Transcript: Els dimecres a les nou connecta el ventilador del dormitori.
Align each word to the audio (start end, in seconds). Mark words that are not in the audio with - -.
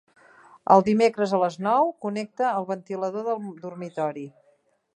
Els 0.75 0.85
dimecres 0.87 1.35
a 1.37 1.41
les 1.43 1.57
nou 1.67 1.91
connecta 2.05 2.47
el 2.61 2.67
ventilador 2.73 3.29
del 3.29 3.47
dormitori. 3.67 4.25